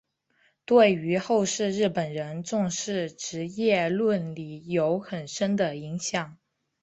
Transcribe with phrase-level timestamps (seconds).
[0.65, 6.39] 对于后世日本人重视职业伦理有很深的影响。